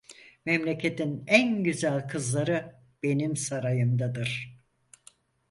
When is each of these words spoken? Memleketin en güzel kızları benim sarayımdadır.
Memleketin 0.45 1.23
en 1.27 1.63
güzel 1.63 2.07
kızları 2.07 2.75
benim 3.03 3.35
sarayımdadır. 3.37 4.57